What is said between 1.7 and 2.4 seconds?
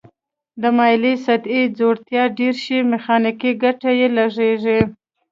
ځوړتیا